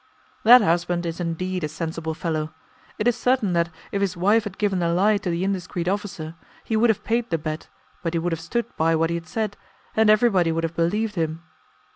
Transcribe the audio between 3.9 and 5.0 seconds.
if his wife had given the